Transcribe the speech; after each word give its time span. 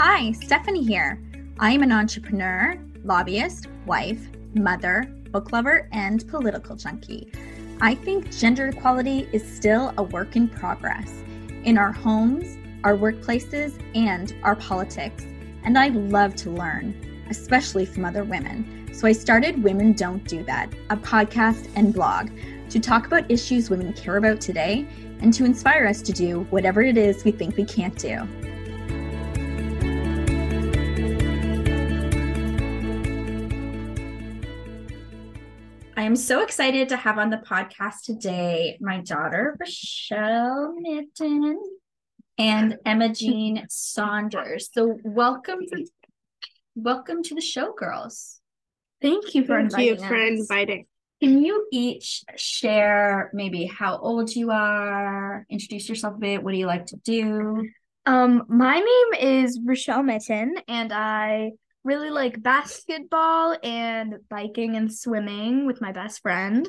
Hi, 0.00 0.30
Stephanie 0.30 0.84
here. 0.84 1.20
I 1.58 1.72
am 1.72 1.82
an 1.82 1.90
entrepreneur, 1.90 2.80
lobbyist, 3.02 3.66
wife, 3.84 4.28
mother, 4.54 5.12
book 5.32 5.50
lover, 5.50 5.88
and 5.90 6.24
political 6.28 6.76
junkie. 6.76 7.32
I 7.80 7.96
think 7.96 8.30
gender 8.30 8.68
equality 8.68 9.28
is 9.32 9.42
still 9.44 9.92
a 9.98 10.04
work 10.04 10.36
in 10.36 10.48
progress 10.48 11.10
in 11.64 11.76
our 11.76 11.90
homes, 11.90 12.58
our 12.84 12.96
workplaces, 12.96 13.82
and 13.96 14.36
our 14.44 14.54
politics. 14.54 15.26
And 15.64 15.76
I 15.76 15.88
love 15.88 16.36
to 16.36 16.50
learn, 16.50 17.26
especially 17.28 17.84
from 17.84 18.04
other 18.04 18.22
women. 18.22 18.88
So 18.94 19.08
I 19.08 19.12
started 19.12 19.64
Women 19.64 19.94
Don't 19.94 20.22
Do 20.22 20.44
That, 20.44 20.72
a 20.90 20.96
podcast 20.96 21.72
and 21.74 21.92
blog 21.92 22.30
to 22.70 22.78
talk 22.78 23.08
about 23.08 23.28
issues 23.28 23.68
women 23.68 23.92
care 23.94 24.18
about 24.18 24.40
today 24.40 24.86
and 25.20 25.34
to 25.34 25.44
inspire 25.44 25.88
us 25.88 26.02
to 26.02 26.12
do 26.12 26.46
whatever 26.50 26.82
it 26.82 26.96
is 26.96 27.24
we 27.24 27.32
think 27.32 27.56
we 27.56 27.64
can't 27.64 27.98
do. 27.98 28.28
I 36.08 36.10
am 36.10 36.16
so 36.16 36.40
excited 36.40 36.88
to 36.88 36.96
have 36.96 37.18
on 37.18 37.28
the 37.28 37.36
podcast 37.36 38.04
today 38.04 38.78
my 38.80 39.02
daughter, 39.02 39.58
Rochelle 39.60 40.74
Mitten, 40.78 41.60
and 42.38 42.78
Emma 42.86 43.12
Jean 43.12 43.66
Saunders. 43.68 44.70
So 44.72 44.98
welcome, 45.04 45.58
welcome 46.74 47.22
to 47.24 47.34
the 47.34 47.42
show, 47.42 47.74
girls. 47.74 48.40
Thank 49.02 49.34
you 49.34 49.44
for 49.44 49.58
Thank 49.58 49.64
inviting 49.64 49.98
you 49.98 50.04
us. 50.06 50.40
inviting. 50.40 50.86
Can 51.22 51.44
you 51.44 51.66
each 51.70 52.24
share 52.36 53.30
maybe 53.34 53.66
how 53.66 53.98
old 53.98 54.34
you 54.34 54.50
are, 54.50 55.44
introduce 55.50 55.90
yourself 55.90 56.14
a 56.14 56.18
bit, 56.18 56.42
what 56.42 56.52
do 56.52 56.56
you 56.56 56.66
like 56.66 56.86
to 56.86 56.96
do? 57.04 57.68
Um, 58.06 58.44
my 58.48 58.78
name 58.78 59.20
is 59.20 59.60
Rochelle 59.62 60.02
Mitten, 60.02 60.54
and 60.68 60.90
I 60.90 61.50
really 61.88 62.10
like 62.10 62.42
basketball 62.42 63.56
and 63.62 64.16
biking 64.28 64.76
and 64.76 64.92
swimming 64.92 65.64
with 65.66 65.80
my 65.80 65.90
best 65.90 66.20
friend. 66.20 66.68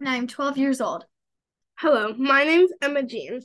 And 0.00 0.08
I'm 0.08 0.26
12 0.26 0.56
years 0.56 0.80
old. 0.80 1.04
Hello, 1.78 2.14
my 2.14 2.44
name's 2.44 2.70
Emma 2.80 3.02
Jean. 3.02 3.42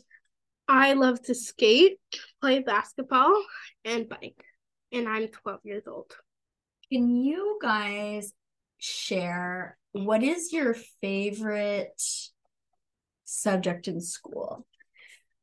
I 0.69 0.93
love 0.93 1.21
to 1.23 1.35
skate, 1.35 1.99
play 2.39 2.59
basketball, 2.59 3.43
and 3.83 4.07
bike. 4.07 4.41
And 4.93 5.09
I'm 5.09 5.27
12 5.27 5.59
years 5.65 5.83
old. 5.85 6.13
Can 6.89 7.13
you 7.17 7.59
guys 7.61 8.31
share 8.77 9.77
what 9.91 10.23
is 10.23 10.53
your 10.53 10.75
favorite 11.01 12.01
subject 13.25 13.89
in 13.89 13.99
school? 13.99 14.65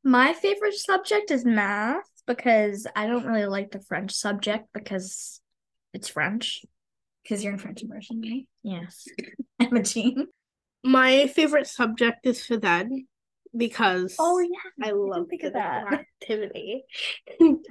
My 0.03 0.33
favorite 0.33 0.73
subject 0.73 1.29
is 1.29 1.45
math 1.45 2.09
because 2.25 2.87
I 2.95 3.05
don't 3.05 3.27
really 3.27 3.45
like 3.45 3.69
the 3.69 3.81
French 3.81 4.13
subject 4.13 4.65
because 4.73 5.38
it's 5.93 6.09
French. 6.09 6.65
Because 7.23 7.43
you're 7.43 7.53
in 7.53 7.59
French 7.59 7.81
immersion, 7.83 8.21
right? 8.21 8.47
Yes. 8.63 9.05
Emma 9.59 9.83
Jean. 9.83 10.27
My 10.83 11.27
favorite 11.27 11.67
subject 11.67 12.25
is 12.25 12.39
phys 12.39 12.63
ed 12.63 12.89
because 13.55 14.15
Oh, 14.19 14.39
yeah. 14.39 14.87
I 14.87 14.91
love 14.91 15.27
think 15.29 15.43
of 15.43 15.53
that. 15.53 15.91
activity. 15.93 16.83
you 17.39 17.61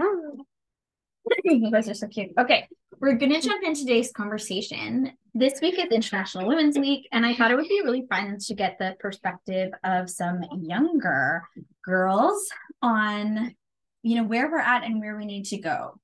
guys 1.71 1.89
are 1.89 1.95
so 1.95 2.07
cute. 2.09 2.31
Okay, 2.39 2.67
we're 3.01 3.15
gonna 3.15 3.41
jump 3.41 3.63
into 3.65 3.81
today's 3.81 4.13
conversation. 4.13 5.13
This 5.35 5.61
week 5.61 5.79
is 5.79 5.91
International 5.91 6.47
Women's 6.47 6.79
Week, 6.79 7.09
and 7.13 7.25
I 7.25 7.35
thought 7.35 7.51
it 7.51 7.57
would 7.57 7.69
be 7.69 7.81
really 7.85 8.07
fun 8.11 8.39
to 8.39 8.55
get 8.55 8.79
the 8.79 8.97
perspective 8.99 9.71
of 9.85 10.11
some 10.11 10.41
younger 10.61 11.45
girls 11.85 12.49
on, 12.83 13.55
you 14.03 14.17
know, 14.17 14.25
where 14.25 14.51
we're 14.51 14.59
at 14.59 14.85
and 14.85 15.01
where 15.01 15.17
we 15.17 15.27
need 15.27 15.45
to 15.47 15.59
go. 15.59 15.99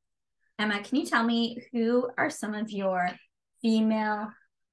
Emma, 0.59 0.82
can 0.82 0.98
you 0.98 1.06
tell 1.06 1.25
me 1.25 1.62
who 1.72 2.09
are 2.16 2.31
some 2.31 2.54
of 2.54 2.70
your 2.70 3.10
female 3.60 4.31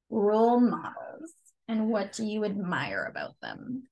role 0.10 0.60
models 0.60 1.34
and 1.68 1.88
what 1.88 2.14
do 2.14 2.26
you 2.26 2.46
admire 2.46 3.08
about 3.10 3.36
them? 3.42 3.84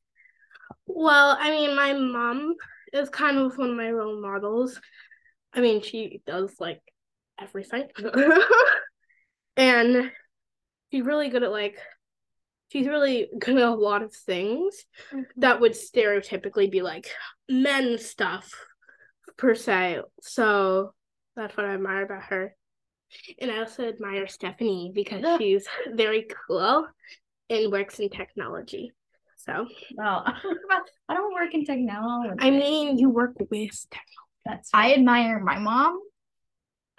Well, 0.85 1.37
I 1.39 1.51
mean, 1.51 1.75
my 1.75 1.93
mom 1.93 2.55
is 2.93 3.09
kind 3.09 3.37
of 3.37 3.57
one 3.57 3.71
of 3.71 3.77
my 3.77 3.89
role 3.89 4.21
models. 4.21 4.79
I 5.53 5.61
mean, 5.61 5.81
she 5.81 6.21
does 6.25 6.55
like 6.59 6.81
everything. 7.39 7.87
and 9.57 10.11
she's 10.91 11.03
really 11.03 11.29
good 11.29 11.43
at 11.43 11.51
like 11.51 11.79
she's 12.69 12.87
really 12.87 13.29
good 13.37 13.57
at 13.57 13.63
a 13.63 13.73
lot 13.73 14.03
of 14.03 14.13
things 14.13 14.85
mm-hmm. 15.11 15.21
that 15.37 15.59
would 15.59 15.73
stereotypically 15.73 16.71
be 16.71 16.81
like 16.81 17.09
men 17.47 17.97
stuff 17.97 18.53
per 19.37 19.55
se. 19.55 20.01
So 20.21 20.93
that's 21.39 21.55
what 21.57 21.65
I 21.65 21.73
admire 21.73 22.03
about 22.03 22.23
her. 22.23 22.55
And 23.39 23.51
I 23.51 23.59
also 23.59 23.87
admire 23.87 24.27
Stephanie 24.27 24.91
because 24.93 25.21
Yeah. 25.23 25.37
she's 25.37 25.67
very 25.91 26.27
cool 26.47 26.87
and 27.49 27.71
works 27.71 27.99
in 27.99 28.09
technology. 28.09 28.91
So 29.37 29.67
Well, 29.95 30.23
I 31.09 31.13
don't 31.13 31.33
work 31.33 31.53
in 31.53 31.65
technology. 31.65 32.35
I 32.39 32.51
mean 32.51 32.97
you 32.97 33.09
work 33.09 33.39
with 33.39 33.49
technology. 33.49 33.79
that's 34.45 34.69
I 34.73 34.93
admire 34.93 35.39
my 35.39 35.59
mom. 35.59 35.99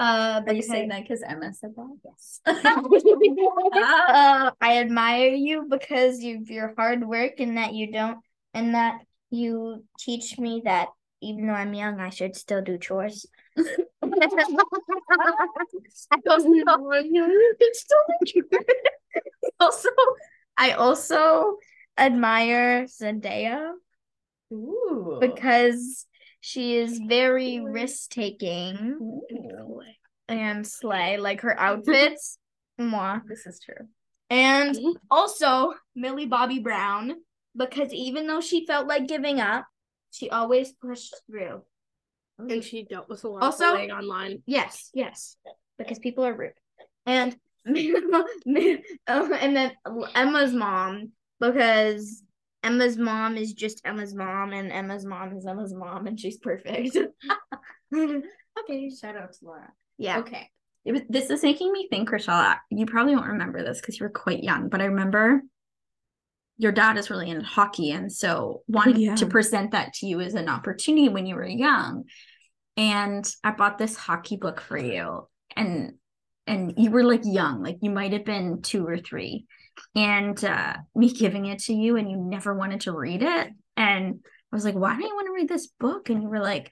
Uh, 0.00 0.40
Are 0.46 0.54
you 0.54 0.62
because 0.62 0.66
saying 0.66 0.88
that 0.88 1.02
because 1.02 1.22
Emma 1.22 1.52
said 1.52 1.74
that? 1.76 1.96
Yes. 2.02 2.40
uh, 4.08 4.50
I 4.60 4.78
admire 4.78 5.34
you 5.34 5.66
because 5.68 6.16
of 6.24 6.48
your 6.50 6.74
hard 6.76 7.06
work 7.06 7.38
and 7.38 7.58
that 7.58 7.74
you 7.74 7.92
don't 7.92 8.18
and 8.54 8.74
that 8.74 9.02
you 9.30 9.84
teach 9.98 10.38
me 10.38 10.62
that 10.64 10.88
even 11.20 11.46
though 11.46 11.52
I'm 11.52 11.74
young, 11.74 12.00
I 12.00 12.08
should 12.08 12.34
still 12.34 12.62
do 12.62 12.78
chores. 12.78 13.26
I 16.10 16.16
don't 16.24 16.64
know. 16.64 17.00
also, 19.60 19.88
I 20.56 20.72
also 20.72 21.56
admire 21.98 22.86
Zendaya 22.86 23.72
Ooh. 24.52 25.18
because 25.20 26.06
she 26.40 26.76
is 26.76 27.00
very 27.06 27.60
risk 27.60 28.10
taking 28.10 29.20
and 30.28 30.66
slay, 30.66 31.18
like 31.18 31.42
her 31.42 31.58
outfits. 31.58 32.38
Mwah. 32.80 33.22
This 33.28 33.46
is 33.46 33.60
true. 33.60 33.88
And 34.30 34.76
Mhm. 34.76 34.94
also 35.10 35.74
Millie 35.94 36.26
Bobby 36.26 36.60
Brown, 36.60 37.22
because 37.56 37.92
even 37.92 38.26
though 38.26 38.40
she 38.40 38.64
felt 38.64 38.86
like 38.86 39.08
giving 39.08 39.40
up, 39.40 39.66
she 40.10 40.30
always 40.30 40.72
pushed 40.72 41.14
through. 41.26 41.64
And 42.48 42.62
she 42.64 42.84
dealt 42.84 43.08
with 43.08 43.24
a 43.24 43.28
lot 43.28 43.42
Also- 43.42 43.64
of 43.66 43.72
bullying 43.72 43.90
online. 43.90 44.42
Yes, 44.46 44.90
yes, 44.94 45.36
because 45.78 45.98
people 45.98 46.24
are 46.26 46.34
rude. 46.34 46.52
And 47.06 47.36
uh, 47.68 47.72
and 49.40 49.56
then 49.56 49.72
Emma's 50.14 50.52
mom, 50.52 51.12
because 51.40 52.22
Emma's 52.62 52.96
mom 52.96 53.36
is 53.36 53.52
just 53.52 53.80
Emma's 53.84 54.14
mom, 54.14 54.52
and 54.52 54.70
Emma's 54.72 55.04
mom 55.04 55.36
is 55.36 55.46
Emma's 55.46 55.74
mom, 55.74 56.06
and 56.06 56.18
she's 56.18 56.38
perfect. 56.38 56.96
Okay, 57.92 58.90
shout 58.90 59.16
out 59.16 59.32
to 59.32 59.38
Laura. 59.44 59.72
yeah. 59.98 60.18
Okay. 60.18 60.48
It 60.84 60.92
was, 60.92 61.02
this 61.08 61.30
is 61.30 61.42
making 61.42 61.72
me 61.72 61.88
think, 61.88 62.10
Rochelle, 62.10 62.56
you 62.70 62.86
probably 62.86 63.14
won't 63.14 63.28
remember 63.28 63.62
this 63.62 63.80
because 63.80 63.98
you 63.98 64.04
were 64.04 64.10
quite 64.10 64.42
young, 64.42 64.68
but 64.68 64.80
I 64.80 64.86
remember 64.86 65.42
your 66.56 66.72
dad 66.72 66.96
is 66.98 67.10
really 67.10 67.30
into 67.30 67.44
hockey. 67.44 67.90
And 67.90 68.12
so 68.12 68.62
wanted 68.66 68.98
Yeah. 68.98 69.14
to 69.16 69.26
present 69.26 69.70
that 69.72 69.92
to 69.94 70.06
you 70.06 70.20
as 70.20 70.34
an 70.34 70.48
opportunity 70.48 71.08
when 71.08 71.26
you 71.26 71.34
were 71.36 71.46
young. 71.46 72.04
And 72.76 73.30
I 73.44 73.52
bought 73.52 73.78
this 73.78 73.96
hockey 73.96 74.36
book 74.36 74.60
for 74.60 74.78
you. 74.78 75.28
And 75.56 75.94
and 76.46 76.74
you 76.76 76.90
were 76.90 77.04
like 77.04 77.22
young, 77.24 77.62
like 77.62 77.78
you 77.80 77.90
might 77.90 78.12
have 78.12 78.24
been 78.24 78.62
two 78.62 78.86
or 78.86 78.98
three. 78.98 79.46
And 79.94 80.42
uh 80.44 80.76
me 80.94 81.12
giving 81.12 81.46
it 81.46 81.60
to 81.64 81.74
you 81.74 81.96
and 81.96 82.10
you 82.10 82.16
never 82.16 82.54
wanted 82.54 82.82
to 82.82 82.92
read 82.92 83.22
it. 83.22 83.48
And 83.76 84.20
I 84.52 84.56
was 84.56 84.64
like, 84.64 84.74
why 84.74 84.96
do 84.96 85.06
you 85.06 85.14
want 85.14 85.26
to 85.26 85.32
read 85.32 85.48
this 85.48 85.68
book? 85.78 86.10
And 86.10 86.22
you 86.22 86.28
were 86.28 86.40
like, 86.40 86.70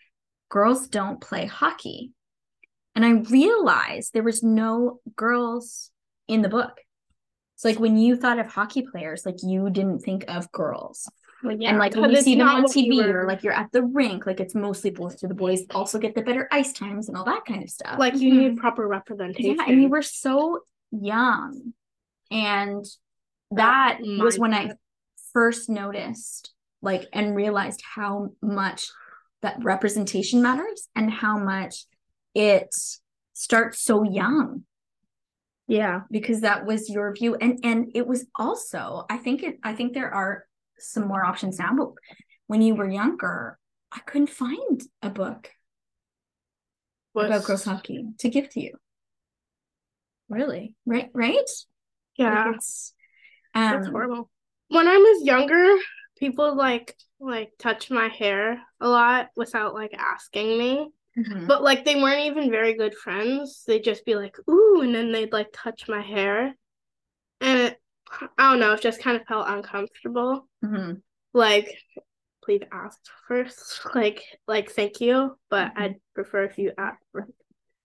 girls 0.49 0.89
don't 0.89 1.21
play 1.21 1.47
hockey. 1.47 2.13
And 2.95 3.05
I 3.05 3.11
realized 3.31 4.13
there 4.13 4.23
was 4.23 4.43
no 4.43 5.01
girls 5.15 5.91
in 6.27 6.43
the 6.43 6.49
book. 6.49 6.81
It's 7.55 7.65
like 7.65 7.79
when 7.79 7.97
you 7.97 8.17
thought 8.17 8.39
of 8.39 8.47
hockey 8.47 8.87
players, 8.91 9.25
like 9.25 9.37
you 9.43 9.71
didn't 9.71 10.01
think 10.01 10.25
of 10.29 10.51
girls. 10.53 11.11
Well, 11.43 11.57
and 11.63 11.79
like 11.79 11.95
when 11.95 12.11
you 12.11 12.21
see 12.21 12.35
them 12.35 12.49
on 12.49 12.65
TV 12.65 13.05
or 13.05 13.27
like 13.27 13.43
you're 13.45 13.53
at 13.53 13.71
the 13.73 13.83
rink, 13.83 14.27
like 14.27 14.41
it's 14.41 14.55
mostly 14.55 14.91
boys 14.91 15.17
to 15.17 15.29
the 15.29 15.35
boys 15.35 15.63
also 15.73 15.99
get 15.99 16.15
the 16.15 16.23
better 16.23 16.49
ice 16.51 16.73
times 16.73 17.09
and 17.09 17.17
all 17.17 17.25
that 17.25 17.45
kind 17.47 17.63
of 17.63 17.71
stuff. 17.71 17.99
like 17.99 18.17
you 18.17 18.35
need 18.35 18.57
proper 18.57 18.87
representation. 18.89 19.57
yeah, 19.57 19.65
and 19.69 19.81
you 19.83 19.89
were 19.89 20.03
so 20.03 20.61
young. 20.91 21.73
And 22.31 22.85
that 23.53 24.01
Uh, 24.03 24.23
was 24.25 24.39
when 24.39 24.53
I 24.53 24.73
first 25.33 25.69
noticed 25.69 26.53
like 26.83 27.07
and 27.13 27.35
realized 27.37 27.83
how 27.95 28.31
much 28.43 28.89
that 29.43 29.63
representation 29.63 30.43
matters 30.43 30.89
and 30.97 31.11
how 31.11 31.39
much 31.39 31.87
it 32.35 32.75
starts 33.35 33.81
so 33.81 34.03
young 34.03 34.65
Yeah. 35.69 36.03
because 36.11 36.41
that 36.41 36.67
was 36.67 36.89
your 36.91 37.13
view 37.15 37.37
and 37.37 37.59
and 37.63 37.93
it 37.95 38.07
was 38.07 38.27
also 38.35 39.05
i 39.09 39.17
think 39.17 39.43
it 39.43 39.59
i 39.63 39.75
think 39.75 39.93
there 39.95 40.13
are 40.13 40.45
some 40.79 41.07
more 41.07 41.25
options 41.25 41.59
now 41.59 41.75
but 41.77 41.89
when 42.47 42.63
you 42.63 42.75
were 42.75 42.89
younger 42.89 43.59
i 43.93 43.99
couldn't 44.01 44.31
find 44.31 44.83
a 45.03 45.11
book 45.11 45.51
was 47.15 47.27
about 47.27 47.45
girls 47.45 47.65
hockey 47.65 48.05
to 48.19 48.29
give 48.29 48.49
to 48.51 48.61
you. 48.61 48.75
Really? 50.29 50.75
Right, 50.87 51.11
right? 51.15 51.49
yeah. 52.17 52.45
Like 52.47 52.57
it's 52.57 52.95
um 53.55 53.73
That's 53.73 53.89
horrible. 53.89 54.31
When 54.69 54.87
I 54.87 54.97
was 54.97 55.27
younger, 55.27 55.77
people 56.19 56.55
like 56.57 56.95
like 57.21 57.53
touch 57.59 57.91
my 57.91 58.09
hair 58.09 58.61
a 58.81 58.89
lot 58.89 59.29
without 59.37 59.75
like 59.75 59.95
asking 59.99 60.59
me. 60.59 60.89
mhm. 61.19 61.47
But 61.49 61.63
like 61.63 61.85
they 61.85 61.97
weren't 62.01 62.27
even 62.27 62.51
very 62.51 62.75
good 62.75 62.95
friends. 62.95 63.65
They'd 63.67 63.85
just 63.85 64.05
be 64.05 64.15
like, 64.15 64.37
ooh, 64.49 64.81
and 64.83 64.95
then 64.95 65.13
they'd 65.13 65.33
like 65.33 65.49
touch 65.53 65.89
my 65.89 66.01
hair. 66.03 66.55
And 67.41 67.59
it, 67.61 67.81
I 68.39 68.51
don't 68.51 68.61
know, 68.61 68.73
it 68.73 68.81
just 68.83 69.03
kind 69.03 69.17
of 69.21 69.27
felt 69.27 69.49
uncomfortable. 69.49 70.49
Mhm. 70.65 71.03
Like, 71.33 71.75
please 72.43 72.63
ask 72.73 72.99
first. 73.27 73.81
Like 73.95 74.23
like 74.47 74.71
thank 74.71 75.01
you. 75.01 75.37
But 75.51 75.75
Mhm. 75.75 75.81
I'd 75.81 75.95
prefer 76.15 76.45
if 76.45 76.59
you 76.59 76.73
ask 76.79 76.99
first. 77.13 77.33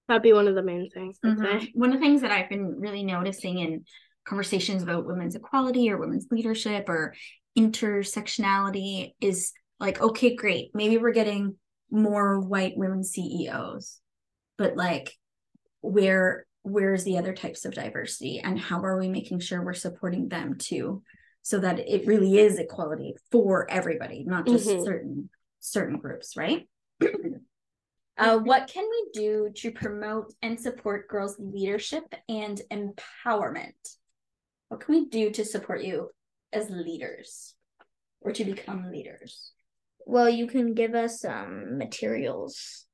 That'd 0.08 0.24
be 0.24 0.34
one 0.34 0.48
of 0.48 0.56
the 0.56 0.64
main 0.64 0.90
things 0.90 1.18
Mhm. 1.24 1.70
One 1.76 1.92
of 1.94 2.00
the 2.00 2.06
things 2.06 2.22
that 2.22 2.32
I've 2.32 2.50
been 2.50 2.80
really 2.80 3.04
noticing 3.04 3.60
in 3.60 3.86
conversations 4.26 4.84
about 4.84 5.06
women's 5.06 5.36
equality 5.36 5.90
or 5.92 5.98
women's 5.98 6.28
leadership 6.32 6.88
or 6.90 7.14
intersectionality 7.58 9.14
is 9.20 9.54
like, 9.80 10.02
okay, 10.02 10.36
great. 10.36 10.72
Maybe 10.74 10.98
we're 10.98 11.12
getting 11.12 11.58
more 11.92 12.40
white 12.40 12.74
women 12.78 13.04
CEOs, 13.04 14.00
but 14.58 14.76
like, 14.78 15.14
where 15.82 16.46
where's 16.64 17.04
the 17.04 17.18
other 17.18 17.34
types 17.34 17.66
of 17.66 17.74
diversity 17.74 18.40
and 18.40 18.60
how 18.60 18.80
are 18.82 18.98
we 18.98 19.08
making 19.10 19.40
sure 19.40 19.62
we're 19.64 19.74
supporting 19.74 20.30
them 20.30 20.56
too 20.58 21.04
so 21.42 21.60
that 21.60 21.80
it 21.80 22.08
really 22.08 22.38
is 22.38 22.58
equality 22.58 23.16
for 23.32 23.70
everybody 23.70 24.24
not 24.26 24.48
just 24.48 24.68
Mhm. 24.68 24.84
certain 24.84 25.30
certain 25.60 25.98
groups 25.98 26.36
right 26.38 26.68
uh, 28.18 28.38
what 28.40 28.68
can 28.68 28.88
we 28.90 29.10
do 29.14 29.50
to 29.56 29.72
promote 29.72 30.34
and 30.42 30.60
support 30.60 31.08
girls' 31.08 31.36
leadership 31.40 32.04
and 32.30 32.62
empowerment? 32.72 33.74
What 34.70 34.82
can 34.82 34.96
we 34.96 35.06
do 35.10 35.32
to 35.32 35.44
support 35.44 35.84
you 35.84 36.10
as 36.52 36.70
leaders 36.70 37.56
or 38.22 38.32
to 38.32 38.46
become 38.46 38.92
leaders? 38.92 39.52
Well, 40.06 40.30
you 40.30 40.48
can 40.48 40.74
give 40.74 40.94
us 40.96 41.26
um 41.26 41.78
materials 41.78 42.86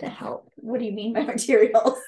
to 0.00 0.08
help. 0.08 0.52
What 0.56 0.80
do 0.80 0.86
you 0.86 0.92
mean 0.92 1.14
by 1.14 1.22
materials? 1.36 1.98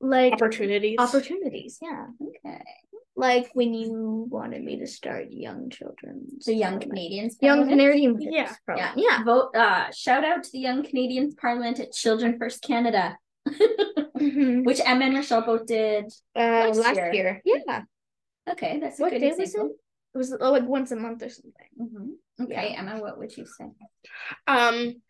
Like 0.00 0.34
Opportunities. 0.34 0.96
opportunities, 0.98 1.78
yeah. 1.82 2.06
Okay. 2.22 2.62
Like 3.16 3.50
when 3.54 3.74
you 3.74 4.26
wanted 4.30 4.62
me 4.62 4.78
to 4.78 4.86
start 4.86 5.26
young 5.30 5.70
children. 5.70 6.40
So, 6.40 6.52
Young 6.52 6.78
Canadians. 6.78 7.36
Young 7.42 7.66
Parliament? 7.66 7.80
Canadian 7.80 8.32
Yeah. 8.32 8.54
Yeah. 8.76 8.92
Yeah. 8.96 9.24
Vote. 9.24 9.56
Uh, 9.56 9.90
shout 9.90 10.24
out 10.24 10.44
to 10.44 10.50
the 10.52 10.60
Young 10.60 10.84
Canadians 10.84 11.34
Parliament 11.34 11.80
at 11.80 11.92
Children 11.92 12.38
First 12.38 12.62
Canada, 12.62 13.18
Mhm. 13.48 14.64
which 14.66 14.80
Emma 14.84 15.06
and 15.06 15.16
Rochelle 15.16 15.42
both 15.42 15.66
did. 15.66 16.04
Uh, 16.36 16.70
Last 16.70 16.76
last, 16.78 16.96
year. 16.96 17.12
year. 17.12 17.42
Yeah. 17.44 17.82
Okay, 18.48 18.78
that's 18.78 19.00
a 19.00 19.02
What 19.02 19.10
good 19.12 19.18
day 19.20 19.34
was 19.36 19.52
it? 19.54 19.60
It 20.14 20.16
was 20.18 20.32
oh, 20.40 20.52
like 20.52 20.64
once 20.66 20.92
a 20.92 20.96
month 20.96 21.22
or 21.22 21.28
something. 21.28 21.70
Mhm. 21.80 22.44
Okay, 22.44 22.74
Emma, 22.78 23.00
what 23.00 23.18
would 23.18 23.36
you 23.36 23.46
say? 23.46 23.66
um 24.46 25.02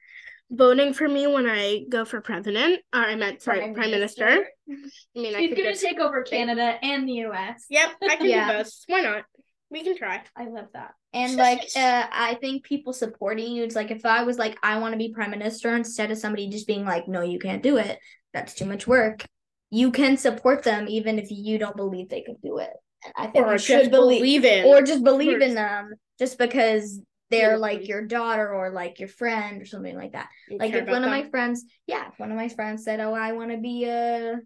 voting 0.51 0.93
for 0.95 1.09
me 1.09 1.27
when 1.27 1.47
I 1.47 1.85
go 1.89 2.05
for 2.05 2.21
president. 2.21 2.81
Or 2.95 3.01
I 3.01 3.15
meant 3.17 3.43
sorry, 3.43 3.73
prime, 3.73 3.91
minister. 3.91 4.47
I 4.71 5.19
mean 5.19 5.35
I 5.35 5.39
She's 5.39 5.55
could 5.55 5.59
gonna 5.65 5.77
take 5.77 5.99
over 6.01 6.23
Canada 6.23 6.79
and 6.83 7.09
the 7.09 7.25
US. 7.27 7.65
Yep, 7.71 7.91
I 8.03 8.17
can 8.17 8.27
Yeah. 8.29 8.53
do 8.53 8.59
both. 8.59 8.73
Why 8.87 9.01
not? 9.01 9.25
We 9.71 9.85
can 9.85 9.97
try. 9.97 10.23
I 10.37 10.47
love 10.49 10.67
that. 10.73 10.93
And 11.13 11.37
like 11.37 11.61
uh, 11.77 12.07
I 12.11 12.35
think 12.41 12.65
people 12.65 12.93
supporting 12.93 13.53
you, 13.53 13.65
it's 13.65 13.77
like 13.77 13.91
if 13.91 14.07
I 14.07 14.23
was 14.23 14.39
like, 14.39 14.59
I 14.63 14.79
want 14.79 14.93
to 14.93 14.99
be 14.99 15.13
prime 15.13 15.31
minister 15.31 15.75
instead 15.75 16.11
of 16.11 16.19
somebody 16.19 16.49
just 16.49 16.67
being 16.67 16.85
like, 16.85 17.09
No, 17.09 17.23
you 17.23 17.39
can't 17.39 17.63
do 17.63 17.77
it. 17.77 17.99
That's 18.33 18.55
too 18.55 18.67
much 18.67 18.87
work. 18.87 19.25
You 19.71 19.91
can 19.91 20.17
support 20.17 20.63
them 20.63 20.87
even 20.89 21.19
if 21.19 21.29
you 21.31 21.59
don't 21.59 21.77
believe 21.77 22.09
they 22.09 22.23
can 22.23 22.37
do 22.43 22.59
it. 22.59 22.71
I 23.17 23.27
think 23.29 23.47
Or 23.47 23.59
should 23.59 23.91
believe, 23.91 24.21
believe 24.21 24.45
in. 24.45 24.65
or 24.67 24.83
just 24.83 25.05
believe 25.05 25.41
in 25.41 25.55
them 25.55 25.93
just 26.19 26.37
because 26.39 27.01
they're 27.31 27.59
like 27.59 27.87
your 27.89 28.07
daughter 28.07 28.53
or 28.53 28.71
like 28.71 28.99
your 28.99 29.09
friend 29.09 29.61
or 29.61 29.67
something 29.67 29.97
like 29.97 30.13
that. 30.13 30.29
You 30.49 30.59
Like 30.59 30.73
if 30.73 30.87
one 30.87 31.05
about 31.05 31.05
of 31.05 31.11
my 31.11 31.31
friends, 31.31 31.65
yeah, 31.87 32.09
if 32.09 32.19
one 32.19 32.31
of 32.31 32.37
my 32.37 32.49
friends 32.49 32.85
said, 32.85 33.01
"Oh, 33.01 33.15
I 33.15 33.33
want 33.33 33.51
to 33.51 33.59
be 33.59 33.85
a, 33.85 34.37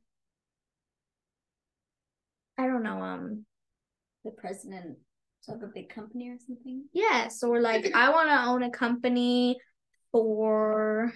I 2.59 2.67
don't 2.67 2.83
know, 2.83 3.01
um, 3.03 3.45
The 4.25 4.31
president 4.31 4.99
of 5.49 5.63
a 5.63 5.67
big 5.67 5.89
company 5.89 6.29
or 6.29 6.39
something. 6.39 6.85
yes, 6.93 7.43
or 7.43 7.61
like 7.61 7.91
I 7.95 8.11
want 8.11 8.29
to 8.29 8.45
own 8.45 8.63
a 8.63 8.71
company 8.71 9.59
for 10.13 11.13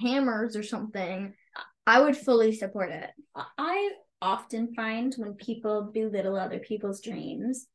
hammers 0.00 0.56
or 0.56 0.62
something," 0.62 1.34
I 1.86 2.00
would 2.00 2.16
fully 2.16 2.54
support 2.54 2.90
it. 2.90 3.10
I 3.34 3.92
often 4.20 4.74
find 4.74 5.12
when 5.16 5.34
people 5.34 5.90
belittle 5.92 6.36
other 6.36 6.60
people's 6.60 7.00
dreams, 7.00 7.66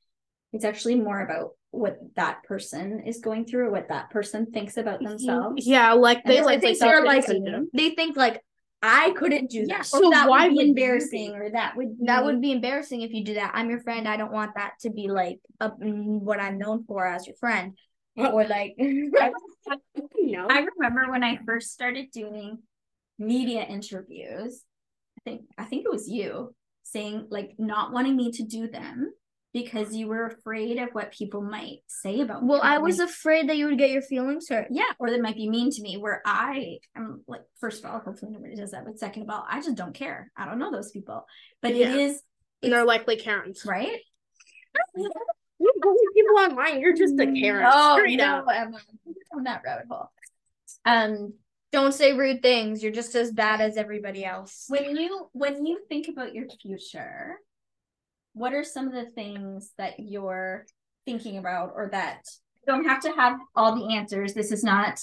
it's 0.54 0.66
actually 0.66 0.96
more 0.96 1.22
about 1.22 1.52
what 1.72 1.98
that 2.16 2.44
person 2.44 3.04
is 3.06 3.20
going 3.20 3.46
through 3.46 3.68
or 3.68 3.72
what 3.72 3.90
that 3.90 4.10
person 4.10 4.46
thinks 4.48 4.78
about 4.78 5.02
themselves. 5.02 5.68
Yeah, 5.68 5.94
like 5.94 6.24
they 6.24 6.42
like 6.42 6.62
they're 6.62 6.76
they're 6.76 7.04
like 7.06 7.26
they 7.74 7.92
think 7.92 8.16
like 8.18 8.42
I 8.82 9.12
couldn't 9.12 9.50
do 9.50 9.66
Yeah, 9.68 9.78
that. 9.78 9.86
so 9.86 10.00
So 10.00 10.10
that 10.12 10.30
why 10.30 10.48
would 10.48 10.56
be 10.58 10.70
embarrassing, 10.70 11.32
be? 11.34 11.38
or 11.38 11.50
that 11.52 11.76
would 11.76 11.98
That 12.02 12.24
would 12.24 12.42
be 12.42 12.52
embarrassing 12.52 13.02
if 13.02 13.12
you 13.12 13.24
do 13.24 13.34
that. 13.36 13.52
I'm 13.54 13.70
your 13.70 13.82
friend. 13.82 14.08
I 14.08 14.18
don't 14.18 14.32
want 14.32 14.56
that 14.56 14.74
to 14.82 14.90
be 14.90 15.08
like 15.08 15.40
a, 15.60 15.72
mm, 15.72 16.22
what 16.22 16.40
I'm 16.40 16.58
known 16.58 16.84
for 16.86 17.06
as 17.06 17.26
your 17.28 17.36
friend. 17.36 17.76
Or 18.16 18.46
like, 18.46 18.76
No. 20.16 20.48
I 20.50 20.66
remember 20.78 21.12
when 21.12 21.24
I 21.24 21.40
first 21.46 21.72
started 21.72 22.12
doing 22.12 22.60
media 23.20 23.64
interviews, 23.64 24.64
I 25.20 25.22
think 25.30 25.42
I 25.58 25.66
think 25.66 25.86
it 25.86 25.92
was 25.92 26.08
you 26.08 26.54
saying 26.84 27.28
like 27.30 27.56
not 27.58 27.92
wanting 27.92 28.16
me 28.16 28.32
to 28.32 28.44
do 28.44 28.68
them 28.68 29.12
because 29.64 29.96
you 29.96 30.08
were 30.08 30.26
afraid 30.28 30.78
of 30.78 30.90
what 30.94 31.12
people 31.12 31.42
might 31.42 31.80
say 31.88 32.22
about 32.22 32.44
me. 32.44 32.50
well, 32.50 32.62
I 32.62 32.78
was 32.78 33.00
afraid 33.00 33.50
that 33.50 33.58
you 33.58 33.66
would 33.68 33.78
get 33.78 33.90
your 33.92 34.02
feelings 34.02 34.48
hurt. 34.50 34.68
yeah, 34.70 34.92
or 35.00 35.10
they 35.10 35.20
might 35.20 35.36
be 35.36 35.50
mean 35.50 35.72
to 35.72 35.82
me. 35.82 35.98
Where 35.98 36.22
I 36.26 36.78
am 36.96 37.24
like, 37.28 37.42
first 37.60 37.84
of 37.84 37.90
all, 37.90 38.00
hopefully 38.00 38.32
nobody 38.32 38.56
does 38.56 38.72
that. 38.72 38.86
But 38.86 39.00
second 39.00 39.24
of 39.24 39.30
all, 39.30 39.46
I 39.50 39.62
just 39.62 39.76
don't 39.76 39.94
care. 39.94 40.32
I 40.38 40.46
don't 40.46 40.60
know 40.60 40.72
those 40.72 40.92
people. 40.92 41.26
But 41.62 41.76
Yeah. 41.76 41.90
it 41.94 41.96
is 42.00 42.22
and 42.64 42.72
they're 42.72 42.86
likely 42.86 43.18
Karens. 43.18 43.66
right. 43.66 43.98
You 45.60 45.74
bully 45.82 45.98
people 46.14 46.38
online. 46.38 46.82
You're 46.82 46.96
just 46.96 47.20
a 47.20 47.26
Karen. 47.26 47.72
straight 47.96 48.18
no, 48.18 48.38
up. 48.38 48.46
Emma, 48.54 48.78
on 49.36 49.44
that 49.46 49.64
rabbit 49.66 49.88
hole. 49.90 50.12
Um, 50.86 51.34
Don't 51.72 51.94
say 51.96 52.14
rude 52.14 52.44
things. 52.44 52.84
You're 52.84 52.92
just 52.92 53.16
as 53.16 53.32
bad 53.32 53.60
as 53.60 53.76
everybody 53.76 54.24
else. 54.24 54.66
when 54.70 54.96
you 54.96 55.30
when 55.34 55.66
you 55.66 55.80
think 55.90 56.10
about 56.10 56.36
your 56.36 56.46
future 56.62 57.38
what 58.38 58.54
are 58.54 58.64
some 58.64 58.88
of 58.88 58.94
the 58.94 59.10
things 59.12 59.72
that 59.78 59.94
you're 60.00 60.66
thinking 61.06 61.38
about 61.38 61.74
or 61.76 61.90
that 61.92 62.22
you 62.56 62.74
don't 62.74 62.86
have 62.86 63.02
to 63.02 63.12
have 63.14 63.40
all 63.56 63.76
the 63.76 63.96
answers 63.96 64.34
this 64.34 64.52
is 64.52 64.64
not 64.64 65.00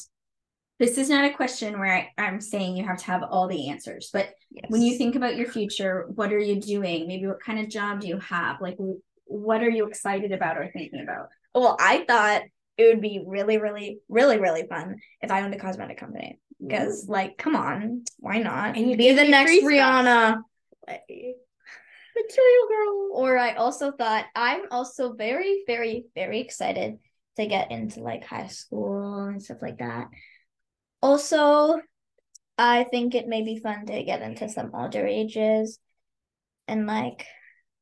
this 0.81 0.99
is 0.99 1.09
not 1.09 1.25
a 1.25 1.33
question 1.33 1.79
where 1.79 1.95
I, 1.95 2.23
i'm 2.23 2.41
saying 2.41 2.77
you 2.77 2.85
have 2.85 2.99
to 2.99 3.07
have 3.07 3.23
all 3.23 3.49
the 3.49 3.69
answers 3.71 4.11
but 4.13 4.31
when 4.69 4.83
you 4.83 4.99
think 4.99 5.17
about 5.17 5.37
your 5.37 5.47
future 5.47 6.07
what 6.15 6.33
are 6.33 6.39
you 6.39 6.61
doing 6.61 7.07
maybe 7.07 7.27
what 7.27 7.41
kind 7.41 7.59
of 7.59 7.69
job 7.69 8.01
do 8.01 8.09
you 8.09 8.19
have 8.19 8.61
like 8.61 8.77
what 9.25 9.63
are 9.63 9.71
you 9.71 9.87
excited 9.87 10.33
about 10.33 10.59
or 10.59 10.71
thinking 10.73 11.01
about 11.03 11.29
well, 11.55 11.77
I 11.79 12.05
thought 12.07 12.43
it 12.77 12.85
would 12.85 13.01
be 13.01 13.23
really, 13.25 13.59
really, 13.59 14.01
really, 14.09 14.39
really 14.39 14.67
fun 14.69 14.97
if 15.21 15.31
I 15.31 15.43
owned 15.43 15.55
a 15.55 15.59
cosmetic 15.59 15.99
company. 15.99 16.41
Because, 16.61 17.07
like, 17.09 17.39
come 17.39 17.57
on, 17.57 18.05
why 18.19 18.39
not? 18.39 18.77
And 18.77 18.89
you'd 18.89 18.99
be 18.99 19.13
the 19.13 19.29
next 19.29 19.53
rihanna 19.63 20.43
stuff. 20.87 20.99
Material 22.17 22.69
girl. 22.69 23.11
Or 23.15 23.39
I 23.39 23.55
also 23.55 23.93
thought 23.93 24.27
I'm 24.35 24.63
also 24.71 25.15
very, 25.15 25.65
very, 25.67 26.07
very 26.15 26.41
excited 26.41 26.99
to 27.37 27.47
get 27.47 27.71
into 27.71 28.01
like 28.01 28.25
high 28.25 28.49
school 28.49 29.25
and 29.25 29.43
stuff 29.43 29.59
like 29.63 29.79
that. 29.79 30.09
Also, 31.03 31.81
I 32.57 32.85
think 32.85 33.15
it 33.15 33.27
may 33.29 33.43
be 33.43 33.59
fun 33.59 33.87
to 33.87 34.05
get 34.05 34.23
into 34.23 34.49
some 34.49 34.71
older 34.75 35.07
ages 35.07 35.79
and 36.69 36.87
like 36.87 37.27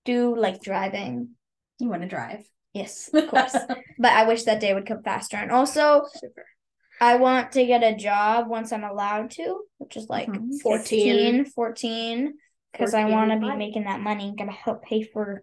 do 0.05 0.35
like 0.37 0.61
driving. 0.63 1.31
you 1.79 1.89
want 1.89 2.03
to 2.03 2.09
drive 2.09 2.45
Yes, 2.73 3.11
of 3.13 3.29
course. 3.29 3.53
but 3.99 4.13
I 4.13 4.27
wish 4.27 4.45
that 4.45 4.61
day 4.61 4.73
would 4.73 4.87
come 4.87 5.03
faster. 5.03 5.37
And 5.37 5.51
also, 5.51 6.05
Super. 6.15 6.47
I 7.01 7.17
want 7.17 7.53
to 7.53 7.67
get 7.67 7.83
a 7.83 7.97
job 7.97 8.49
once 8.49 8.73
I'm 8.73 8.85
allowed 8.85 9.31
to, 9.33 9.61
which 9.79 9.97
is 9.97 10.09
like 10.09 10.29
Mhm. 10.29 10.61
14, 10.63 11.45
14, 11.45 12.35
because 12.73 12.95
I 12.95 13.05
want 13.05 13.31
to 13.31 13.39
be 13.39 13.55
making 13.55 13.85
that 13.85 14.01
money, 14.01 14.35
gonna 14.37 14.53
help 14.53 14.83
pay 14.85 15.03
for 15.03 15.43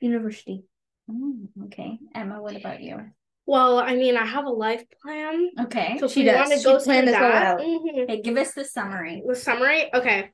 university. 0.00 0.64
Mm, 1.10 1.48
okay 1.66 1.98
emma 2.14 2.40
what 2.40 2.56
about 2.56 2.80
you 2.80 2.98
Well, 3.46 3.78
I 3.80 3.94
mean, 3.96 4.16
I 4.16 4.24
have 4.24 4.44
a 4.44 4.50
life 4.50 4.84
plan. 5.02 5.50
okay 5.62 5.98
So 5.98 6.06
She 6.08 6.22
does. 6.24 6.36
want 6.36 6.52
to 6.52 6.58
She 6.58 6.64
go 6.64 6.78
planned 6.78 7.06
through 7.08 7.12
this 7.12 7.20
all 7.22 7.28
that, 7.32 7.46
out. 7.54 7.60
mhm. 7.60 8.02
okay 8.04 8.22
give 8.22 8.36
us 8.36 8.54
the 8.54 8.64
summary 8.64 9.22
the 9.26 9.34
summary. 9.34 9.92
Okay. 9.92 10.30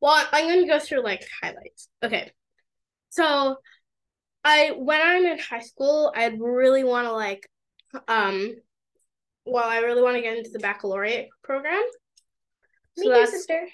Well, 0.00 0.24
I'm 0.32 0.48
gonna 0.48 0.66
go 0.66 0.78
through 0.78 1.02
like 1.02 1.26
highlights. 1.42 1.88
Okay. 2.02 2.32
So, 3.10 3.56
I 4.44 4.72
when 4.76 5.00
I'm 5.02 5.24
in 5.24 5.38
high 5.38 5.60
school, 5.60 6.12
I'd 6.14 6.40
really 6.40 6.84
want 6.84 7.06
to 7.06 7.12
like, 7.12 7.48
um, 8.08 8.54
well, 9.44 9.68
I 9.68 9.78
really 9.78 10.02
want 10.02 10.16
to 10.16 10.22
get 10.22 10.36
into 10.38 10.50
the 10.50 10.58
baccalaureate 10.58 11.28
program. 11.42 11.82
Me 12.96 13.06
So 13.06 13.20
too, 13.24 13.26
sister. 13.26 13.66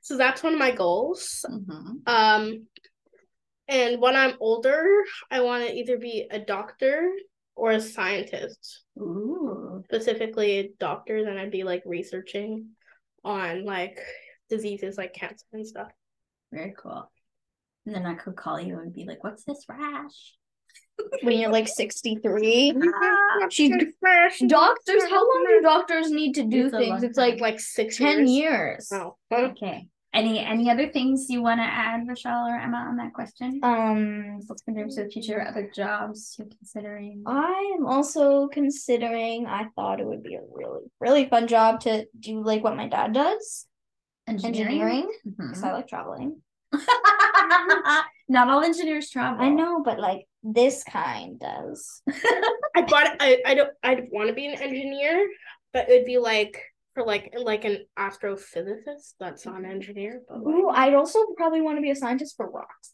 So 0.00 0.16
that's 0.16 0.42
one 0.42 0.52
of 0.52 0.58
my 0.58 0.70
goals. 0.70 1.44
Mhm. 1.48 2.02
Um, 2.06 2.66
and 3.68 4.00
when 4.00 4.16
I'm 4.16 4.36
older, 4.40 5.04
I 5.30 5.40
want 5.42 5.66
to 5.66 5.74
either 5.74 5.98
be 5.98 6.26
a 6.30 6.38
doctor 6.38 7.10
or 7.54 7.72
a 7.72 7.80
scientist. 7.80 8.84
Ooh. 8.98 9.82
Specifically, 9.84 10.58
a 10.58 10.70
doctor, 10.78 11.24
then 11.24 11.36
I'd 11.36 11.50
be 11.50 11.64
like 11.64 11.82
researching 11.84 12.70
on 13.24 13.64
like 13.64 13.98
diseases 14.48 14.96
like 14.96 15.12
cancer 15.12 15.44
and 15.52 15.66
stuff. 15.66 15.90
Very 16.52 16.74
cool. 16.78 17.10
And 17.84 17.94
then 17.94 18.06
I 18.06 18.14
could 18.14 18.36
call 18.36 18.60
you 18.60 18.78
and 18.78 18.92
be 18.92 19.04
like, 19.04 19.22
"What's 19.22 19.44
this 19.44 19.64
rash?" 19.68 20.34
When 21.22 21.38
you're 21.38 21.50
like 21.50 21.68
63. 21.68 22.74
Ah, 22.94 23.46
She's 23.50 23.70
doctors. 24.46 25.02
How 25.10 25.16
long 25.28 25.44
do 25.48 25.60
doctors 25.62 26.10
need 26.10 26.34
to 26.34 26.42
do 26.44 26.66
It's 26.66 26.74
a 26.74 26.78
things? 26.78 26.90
long 26.90 27.04
It's 27.04 27.18
like 27.18 27.40
Like 27.40 27.60
six 27.60 27.96
10 27.98 28.26
years. 28.26 28.90
years. 28.90 28.92
Oh, 28.92 29.16
Okay. 29.32 29.88
Any 30.14 30.38
any 30.38 30.70
other 30.70 30.88
things 30.88 31.26
you 31.28 31.42
want 31.42 31.60
to 31.60 31.64
add, 31.64 32.08
Rochelle 32.08 32.46
or 32.48 32.56
Emma, 32.58 32.78
on 32.88 32.96
that 32.96 33.12
question? 33.12 33.60
Um, 33.62 34.40
What's 34.46 34.62
in 34.66 34.74
terms 34.74 34.96
of 34.96 35.04
the 35.04 35.10
future, 35.10 35.46
other 35.46 35.70
jobs 35.74 36.34
you're 36.38 36.48
considering? 36.48 37.22
I 37.26 37.74
am 37.78 37.86
also 37.86 38.48
considering. 38.48 39.46
I 39.46 39.66
thought 39.76 40.00
it 40.00 40.06
would 40.06 40.22
be 40.22 40.34
a 40.36 40.40
really, 40.50 40.80
really 40.98 41.28
fun 41.28 41.46
job 41.46 41.80
to 41.80 42.06
do 42.18 42.42
like 42.42 42.64
what 42.64 42.74
my 42.74 42.88
dad 42.88 43.12
does, 43.12 43.66
engineering, 44.26 45.12
because 45.24 45.60
Mhm. 45.62 45.64
I 45.68 45.72
like 45.74 45.88
traveling. 45.88 46.40
Not 48.30 48.48
all 48.48 48.62
engineers 48.62 49.10
travel. 49.10 49.44
I 49.44 49.50
know, 49.50 49.82
but 49.82 49.98
like 50.00 50.26
this 50.54 50.84
kind 50.84 51.38
does. 51.38 52.02
I 52.74 52.82
bought. 52.82 53.16
I 53.20 53.42
I 53.44 53.54
don't. 53.54 53.70
I'd 53.82 54.08
want 54.10 54.28
to 54.28 54.34
be 54.34 54.46
an 54.46 54.60
engineer, 54.60 55.28
but 55.72 55.88
it'd 55.90 56.06
be 56.06 56.18
like 56.18 56.62
for 56.94 57.04
like 57.04 57.34
like 57.36 57.64
an 57.64 57.84
astrophysicist. 57.98 59.14
That's 59.20 59.44
not 59.44 59.58
an 59.58 59.66
engineer, 59.66 60.22
but 60.28 60.42
like, 60.42 60.54
Ooh, 60.54 60.68
I'd 60.68 60.94
also 60.94 61.18
probably 61.36 61.60
want 61.60 61.76
to 61.76 61.82
be 61.82 61.90
a 61.90 61.96
scientist 61.96 62.36
for 62.36 62.50
rocks. 62.50 62.92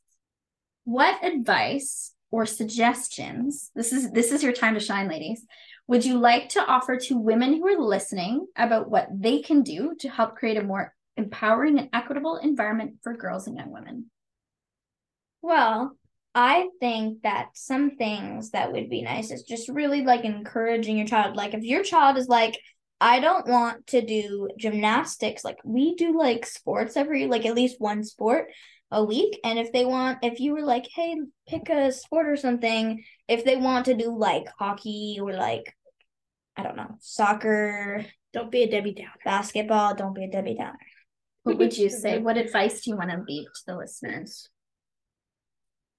What 0.84 1.25
advice 1.25 2.12
or 2.30 2.44
suggestions? 2.44 3.70
This 3.75 3.92
is 3.92 4.11
this 4.11 4.32
is 4.32 4.42
your 4.42 4.52
time 4.52 4.75
to 4.75 4.80
shine, 4.80 5.08
ladies. 5.08 5.44
Would 5.87 6.04
you 6.04 6.18
like 6.18 6.49
to 6.50 6.64
offer 6.64 6.96
to 6.96 7.18
women 7.18 7.54
who 7.54 7.68
are 7.68 7.78
listening 7.78 8.46
about 8.56 8.90
what 8.90 9.08
they 9.12 9.42
can 9.42 9.62
do 9.62 9.94
to 10.00 10.08
help 10.08 10.37
create 10.37 10.56
a 10.56 10.62
more 10.62 10.94
empowering 11.16 11.78
and 11.78 11.90
equitable 11.92 12.37
environment 12.37 12.96
for 13.02 13.14
girls 13.16 13.46
and 13.46 13.56
young 13.56 13.70
women? 13.70 14.11
Well, 15.42 15.96
I 16.35 16.69
think 16.81 17.23
that 17.23 17.50
some 17.55 17.97
things 17.97 18.50
that 18.50 18.73
would 18.73 18.91
be 18.91 19.03
nice 19.03 19.31
is 19.31 19.45
just 19.45 19.69
really 19.69 20.03
like 20.03 20.25
encouraging 20.25 20.99
your 20.99 21.07
child. 21.07 21.37
Like 21.37 21.55
if 21.55 21.62
your 21.62 21.85
child 21.85 22.17
is 22.17 22.26
like, 22.26 22.59
I 23.00 23.21
don't 23.21 23.47
want 23.47 23.87
to 23.88 24.05
do 24.05 24.49
gymnastics, 24.59 25.45
like 25.45 25.59
we 25.64 25.95
do 25.95 26.19
like 26.19 26.47
sports 26.47 26.97
every 26.97 27.26
like 27.26 27.47
at 27.47 27.55
least 27.55 27.81
one 27.81 28.03
sport 28.03 28.49
a 28.91 29.05
week. 29.05 29.38
And 29.45 29.59
if 29.59 29.73
they 29.73 29.85
want, 29.85 30.19
if 30.23 30.41
you 30.41 30.55
were 30.55 30.62
like, 30.62 30.88
hey, 30.93 31.17
pick 31.49 31.69
a 31.69 31.93
sport 31.93 32.26
or 32.26 32.37
something, 32.37 33.05
if 33.29 33.45
they 33.45 33.57
want 33.57 33.87
to 33.87 33.95
do 33.95 34.17
like 34.17 34.47
hockey 34.59 35.19
or 35.21 35.33
like, 35.33 35.73
I 36.57 36.64
don't 36.64 36.76
know, 36.76 36.97
soccer, 37.00 38.05
don't 38.33 38.50
be 38.50 38.64
a 38.64 38.71
Debbie 38.71 38.95
Downer. 38.95 39.11
basketball, 39.25 39.95
don't 39.95 40.14
be 40.14 40.25
a 40.25 40.31
Debbie 40.31 40.55
Downer. 40.55 40.79
What 41.45 41.59
would 41.59 41.79
you 41.79 41.91
say? 41.91 42.19
What 42.19 42.38
advice 42.38 42.81
do 42.81 42.91
you 42.91 42.97
want 42.97 43.11
to 43.11 43.23
leave 43.26 43.47
to 43.47 43.62
the 43.67 43.76
listeners? 43.76 44.49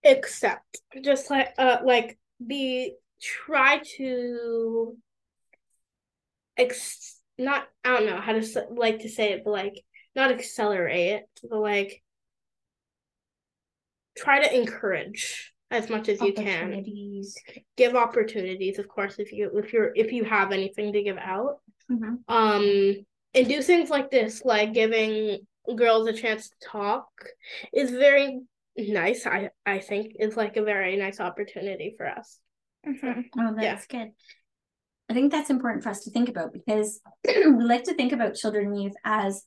Except 0.06 0.78
just 1.04 1.30
like 1.30 1.54
uh 1.58 1.80
like 1.84 2.18
be 2.46 2.94
try 3.22 3.82
to 3.98 4.96
ex 6.58 7.20
not 7.38 7.68
I 7.84 7.90
don't 7.98 8.06
know 8.06 8.22
how 8.22 8.34
to 8.34 8.66
like 8.72 9.00
to 9.00 9.10
say 9.10 9.34
it, 9.34 9.44
but 9.44 9.52
like 9.52 9.84
not 10.16 10.32
accelerate 10.32 11.12
it, 11.12 11.30
but 11.50 11.60
like 11.60 12.02
try 14.16 14.42
to 14.42 14.56
encourage 14.56 15.54
as 15.72 15.90
much 15.90 16.08
as 16.08 16.22
you 16.22 16.34
can. 16.34 16.72
Give 17.76 17.96
opportunities, 17.96 18.80
of 18.80 18.88
course, 18.88 19.20
if 19.20 19.34
you 19.34 19.52
if 19.58 19.74
you're 19.74 19.92
if 19.96 20.12
you 20.12 20.24
have 20.24 20.52
anything 20.52 20.94
to 20.94 21.04
give 21.04 21.18
out. 21.18 21.60
Mhm. 21.92 22.20
um 22.28 23.06
and 23.36 23.48
do 23.48 23.62
things 23.62 23.90
like 23.92 24.10
this 24.10 24.44
like 24.44 24.74
giving 24.74 25.46
girls 25.76 26.08
a 26.08 26.14
chance 26.14 26.50
to 26.50 26.56
talk 26.64 27.08
is 27.74 27.92
very 27.92 28.40
nice 28.78 29.26
i 29.26 29.50
i 29.66 29.80
think 29.80 30.14
is 30.20 30.36
like 30.36 30.58
a 30.58 30.64
very 30.64 30.98
nice 30.98 31.20
opportunity 31.20 31.94
for 31.98 32.08
us 32.08 32.40
Mhm. 32.86 33.26
Oh, 33.40 33.56
Yeah. 33.60 33.74
that's 33.74 33.88
good. 33.88 34.12
I 35.10 35.14
think 35.16 35.32
that's 35.32 35.50
important 35.50 35.84
for 35.84 35.90
us 35.90 36.04
to 36.04 36.12
think 36.12 36.30
about 36.30 36.54
because 36.54 37.00
we 37.28 37.64
like 37.64 37.86
to 37.86 37.96
think 37.96 38.12
about 38.12 38.36
children 38.36 38.68
and 38.68 38.82
youth 38.84 38.94
as 39.04 39.44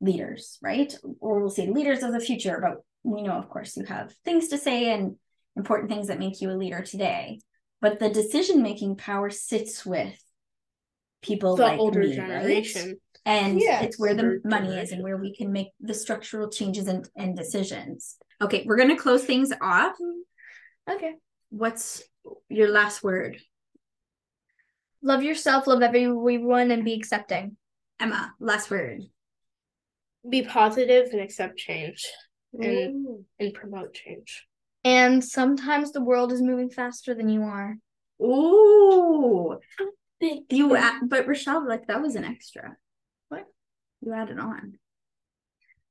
leaders, 0.00 0.58
right? 0.62 0.94
Or 1.20 1.40
we'll 1.40 1.50
say 1.50 1.66
leaders 1.66 2.02
of 2.02 2.12
the 2.12 2.20
future, 2.20 2.58
but 2.62 2.82
we 3.02 3.20
know, 3.22 3.32
of 3.32 3.50
course, 3.50 3.76
you 3.76 3.84
have 3.84 4.14
things 4.24 4.48
to 4.48 4.58
say 4.58 4.90
and 4.90 5.16
important 5.54 5.90
things 5.90 6.08
that 6.08 6.18
make 6.18 6.40
you 6.40 6.50
a 6.50 6.56
leader 6.56 6.80
today. 6.80 7.40
But 7.82 7.98
the 7.98 8.08
decision 8.08 8.62
making 8.62 8.96
power 8.96 9.28
sits 9.28 9.84
with 9.84 10.16
people 11.20 11.56
the 11.56 11.64
like 11.64 11.78
older 11.80 12.00
me, 12.00 12.14
generation 12.14 12.88
right? 12.88 12.96
And 13.26 13.60
Yeah. 13.60 13.82
it's 13.82 13.98
where 13.98 14.14
the 14.14 14.22
Older 14.22 14.40
money 14.44 14.78
is 14.78 14.92
and 14.92 15.02
where 15.02 15.18
we 15.18 15.34
can 15.36 15.52
make 15.52 15.68
the 15.78 15.94
structural 15.94 16.48
changes 16.48 16.86
and, 16.88 17.06
and 17.16 17.36
decisions. 17.36 18.16
Okay, 18.40 18.64
we're 18.66 18.76
going 18.76 18.88
to 18.90 18.96
close 18.96 19.24
things 19.24 19.52
off. 19.60 19.94
Mm-hmm. 19.94 20.92
Okay. 20.96 21.14
What's 21.50 22.02
your 22.48 22.68
last 22.68 23.02
word? 23.02 23.38
Love 25.02 25.22
yourself, 25.22 25.66
love 25.66 25.82
everyone, 25.82 26.70
and 26.70 26.84
be 26.84 26.94
accepting. 26.94 27.56
Emma, 28.00 28.32
last 28.40 28.70
word. 28.70 29.02
be 30.28 30.42
positive 30.42 31.08
and 31.12 31.20
accept 31.20 31.56
change 31.56 32.06
and 32.52 33.06
Ooh. 33.06 33.24
and 33.38 33.52
promote 33.54 33.92
change 33.94 34.46
And 34.84 35.24
sometimes 35.24 35.92
the 35.92 36.00
world 36.02 36.32
is 36.32 36.40
moving 36.42 36.70
faster 36.70 37.14
than 37.14 37.28
you 37.28 37.42
are. 37.42 37.76
Ooh. 38.22 39.58
You, 40.20 40.76
a- 40.76 41.00
but 41.06 41.26
Rochelle, 41.28 41.66
like 41.68 41.86
that 41.86 42.02
was 42.02 42.14
an 42.16 42.24
extra. 42.24 42.76
What? 43.28 43.44
You 44.00 44.12
added 44.12 44.38
on. 44.38 44.78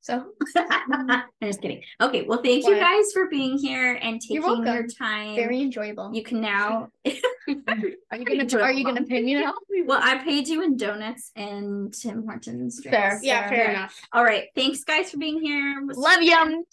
So 0.07 0.23
I'm 0.55 1.23
just 1.43 1.61
kidding. 1.61 1.83
Okay, 1.99 2.21
well, 2.21 2.41
thank 2.41 2.65
you 2.65 2.75
guys 2.77 3.11
for 3.11 3.27
being 3.27 3.57
here 3.57 3.99
and 4.01 4.21
taking 4.21 4.41
your 4.41 4.87
time. 4.87 5.35
very 5.35 5.59
enjoyable. 5.59 6.11
you 6.13 6.23
can 6.23 6.39
now. 6.39 6.87
are 7.05 8.17
you 8.17 8.23
gonna 8.25 8.47
Are 8.63 8.71
you 8.71 8.85
gonna 8.85 9.03
pay 9.03 9.21
me 9.21 9.33
now? 9.33 9.53
well, 9.85 9.99
I 10.01 10.17
paid 10.19 10.47
you 10.47 10.63
in 10.63 10.77
donuts 10.77 11.33
and 11.35 11.93
Tim 11.93 12.23
Hortons. 12.23 12.81
drinks. 12.81 12.97
Fair. 12.97 13.19
yeah 13.21 13.49
fair 13.49 13.57
Fair. 13.57 13.69
enough 13.71 14.01
All 14.13 14.23
right. 14.23 14.45
Thanks, 14.55 14.85
guys, 14.85 15.11
for 15.11 15.17
being 15.17 15.41
here. 15.41 15.81
We'll 15.85 16.01
Love 16.01 16.21
you. 16.21 16.65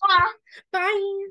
bye 0.71 1.27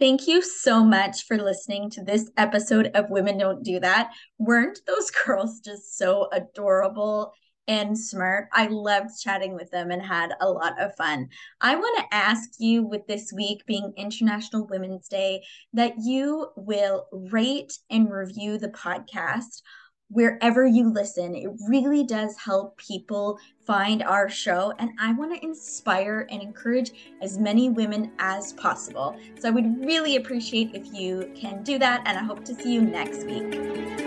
Thank 0.00 0.26
you 0.26 0.42
so 0.42 0.82
much 0.84 1.26
for 1.26 1.36
listening 1.36 1.90
to 1.90 2.02
this 2.02 2.28
episode 2.36 2.90
of 2.94 3.08
Women 3.10 3.38
Don't 3.38 3.62
Do 3.62 3.78
That. 3.78 4.10
Weren't 4.38 4.80
those 4.84 5.12
girls 5.12 5.60
just 5.60 5.96
so 5.96 6.28
adorable 6.32 7.32
and 7.68 7.98
smart? 7.98 8.48
I 8.52 8.66
loved 8.66 9.20
chatting 9.20 9.54
with 9.54 9.70
them 9.70 9.90
and 9.90 10.02
had 10.02 10.34
a 10.40 10.48
lot 10.48 10.80
of 10.80 10.94
fun. 10.96 11.28
I 11.60 11.76
want 11.76 11.98
to 11.98 12.16
ask 12.16 12.50
you, 12.58 12.86
with 12.86 13.06
this 13.06 13.32
week 13.32 13.64
being 13.66 13.92
International 13.96 14.66
Women's 14.66 15.08
Day, 15.08 15.42
that 15.72 15.94
you 16.02 16.48
will 16.56 17.06
rate 17.12 17.78
and 17.90 18.10
review 18.10 18.58
the 18.58 18.68
podcast 18.68 19.62
wherever 20.08 20.66
you 20.66 20.92
listen. 20.92 21.34
It 21.34 21.48
really 21.68 22.04
does 22.04 22.36
help 22.36 22.76
people 22.78 23.38
find 23.66 24.02
our 24.02 24.28
show. 24.28 24.72
And 24.78 24.90
I 25.00 25.12
want 25.12 25.34
to 25.34 25.44
inspire 25.44 26.26
and 26.30 26.42
encourage 26.42 27.16
as 27.20 27.38
many 27.38 27.70
women 27.70 28.12
as 28.18 28.52
possible. 28.52 29.16
So 29.40 29.48
I 29.48 29.50
would 29.50 29.84
really 29.84 30.16
appreciate 30.16 30.74
if 30.74 30.92
you 30.92 31.32
can 31.34 31.62
do 31.62 31.78
that. 31.78 32.02
And 32.06 32.18
I 32.18 32.22
hope 32.22 32.44
to 32.44 32.54
see 32.54 32.74
you 32.74 32.82
next 32.82 33.24
week. 33.24 34.03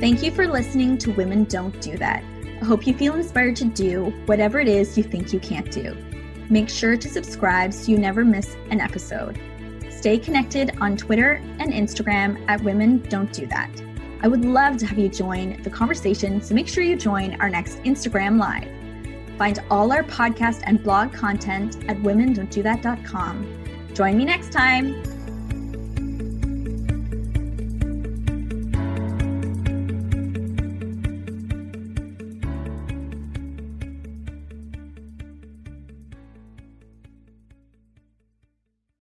Thank 0.00 0.22
you 0.22 0.30
for 0.30 0.48
listening 0.48 0.96
to 0.98 1.12
Women 1.12 1.44
Don't 1.44 1.78
Do 1.78 1.98
That. 1.98 2.24
I 2.62 2.64
hope 2.64 2.86
you 2.86 2.94
feel 2.94 3.16
inspired 3.16 3.54
to 3.56 3.66
do 3.66 4.06
whatever 4.24 4.58
it 4.58 4.66
is 4.66 4.96
you 4.96 5.04
think 5.04 5.30
you 5.30 5.38
can't 5.38 5.70
do. 5.70 5.94
Make 6.48 6.70
sure 6.70 6.96
to 6.96 7.06
subscribe 7.06 7.74
so 7.74 7.92
you 7.92 7.98
never 7.98 8.24
miss 8.24 8.56
an 8.70 8.80
episode. 8.80 9.38
Stay 9.90 10.16
connected 10.16 10.72
on 10.80 10.96
Twitter 10.96 11.32
and 11.58 11.74
Instagram 11.74 12.42
at 12.48 12.62
Women 12.62 13.00
Don't 13.10 13.30
Do 13.30 13.46
That. 13.48 13.70
I 14.22 14.28
would 14.28 14.42
love 14.42 14.78
to 14.78 14.86
have 14.86 14.98
you 14.98 15.10
join 15.10 15.62
the 15.62 15.70
conversation, 15.70 16.40
so 16.40 16.54
make 16.54 16.66
sure 16.66 16.82
you 16.82 16.96
join 16.96 17.38
our 17.38 17.50
next 17.50 17.76
Instagram 17.80 18.40
Live. 18.40 18.68
Find 19.36 19.58
all 19.70 19.92
our 19.92 20.02
podcast 20.02 20.62
and 20.64 20.82
blog 20.82 21.12
content 21.12 21.76
at 21.90 21.98
womendon'tdothat.com. 21.98 23.92
Join 23.92 24.16
me 24.16 24.24
next 24.24 24.50
time. 24.50 25.02